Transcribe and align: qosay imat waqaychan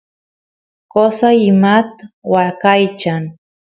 qosay 0.91 1.37
imat 1.51 1.89
waqaychan 2.33 3.23